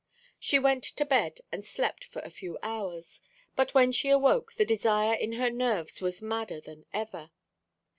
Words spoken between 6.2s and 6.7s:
madder